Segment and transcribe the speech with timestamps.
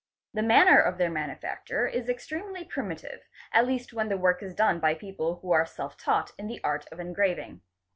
[0.33, 4.79] 'The manner of their manufacture is extremely primitive, at least when the work is done
[4.79, 7.61] by people who are self taught in the art of engraving.